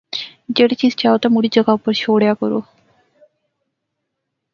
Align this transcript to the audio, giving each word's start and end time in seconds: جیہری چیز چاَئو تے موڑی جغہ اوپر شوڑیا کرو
جیہری 0.55 0.75
چیز 0.81 0.93
چاَئو 0.99 1.17
تے 1.21 1.27
موڑی 1.33 1.49
جغہ 1.55 1.71
اوپر 1.75 1.93
شوڑیا 2.01 2.33
کرو 2.41 2.59